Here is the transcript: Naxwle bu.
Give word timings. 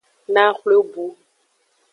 Naxwle 0.33 0.75
bu. 0.93 1.03